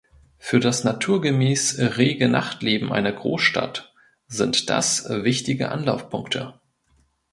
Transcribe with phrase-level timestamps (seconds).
[0.39, 3.93] Für das naturgemäß rege Nachtleben einer Großstadt
[4.25, 6.59] sind das wichtige Anlaufpunkte.